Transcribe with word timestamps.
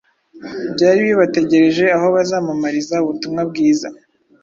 byari 0.73 0.99
bibategereje 1.07 1.85
aho 1.97 2.07
bazamamariza 2.15 2.95
ubutumwa 3.03 3.41
bwiza. 3.49 3.87